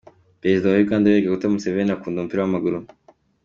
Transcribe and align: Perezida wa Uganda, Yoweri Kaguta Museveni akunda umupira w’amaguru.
Perezida 0.39 0.65
wa 0.67 0.79
Uganda, 0.85 1.05
Yoweri 1.07 1.25
Kaguta 1.25 1.51
Museveni 1.53 1.93
akunda 1.93 2.17
umupira 2.19 2.39
w’amaguru. 2.43 2.77